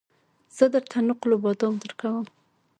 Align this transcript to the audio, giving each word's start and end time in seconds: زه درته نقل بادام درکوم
زه 0.57 0.65
درته 0.73 0.97
نقل 1.07 1.29
بادام 1.43 1.75
درکوم 1.83 2.25